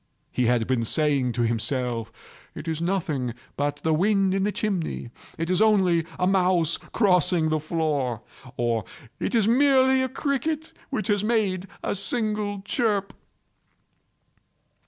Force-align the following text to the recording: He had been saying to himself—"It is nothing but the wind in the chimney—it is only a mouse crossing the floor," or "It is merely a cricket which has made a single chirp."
He 0.31 0.47
had 0.47 0.65
been 0.65 0.83
saying 0.83 1.33
to 1.33 1.43
himself—"It 1.43 2.67
is 2.67 2.81
nothing 2.81 3.35
but 3.55 3.75
the 3.83 3.93
wind 3.93 4.33
in 4.33 4.43
the 4.45 4.51
chimney—it 4.51 5.47
is 5.51 5.61
only 5.61 6.07
a 6.17 6.25
mouse 6.25 6.77
crossing 6.77 7.49
the 7.49 7.59
floor," 7.59 8.23
or 8.57 8.83
"It 9.19 9.35
is 9.35 9.47
merely 9.47 10.01
a 10.01 10.09
cricket 10.09 10.73
which 10.89 11.05
has 11.09 11.23
made 11.23 11.67
a 11.83 11.93
single 11.93 12.63
chirp." 12.63 13.13